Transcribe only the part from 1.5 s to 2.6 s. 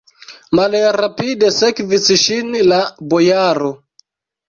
sekvis ŝin